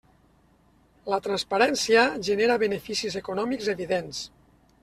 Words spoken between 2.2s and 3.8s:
genera beneficis econòmics